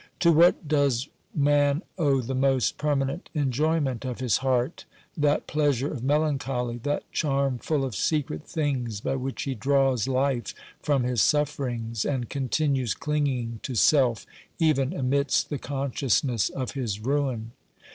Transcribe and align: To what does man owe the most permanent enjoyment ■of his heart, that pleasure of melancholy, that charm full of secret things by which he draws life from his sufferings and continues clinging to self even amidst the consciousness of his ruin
To 0.21 0.31
what 0.31 0.67
does 0.67 1.09
man 1.35 1.83
owe 1.95 2.21
the 2.21 2.33
most 2.33 2.79
permanent 2.79 3.29
enjoyment 3.35 4.01
■of 4.01 4.17
his 4.17 4.37
heart, 4.37 4.85
that 5.15 5.45
pleasure 5.45 5.91
of 5.93 6.03
melancholy, 6.03 6.79
that 6.81 7.03
charm 7.11 7.59
full 7.59 7.85
of 7.85 7.95
secret 7.95 8.41
things 8.41 8.99
by 8.99 9.15
which 9.15 9.43
he 9.43 9.53
draws 9.53 10.07
life 10.07 10.55
from 10.81 11.03
his 11.03 11.21
sufferings 11.21 12.03
and 12.03 12.31
continues 12.31 12.95
clinging 12.95 13.59
to 13.61 13.75
self 13.75 14.25
even 14.57 14.91
amidst 14.91 15.51
the 15.51 15.59
consciousness 15.59 16.49
of 16.49 16.71
his 16.71 16.99
ruin 16.99 17.51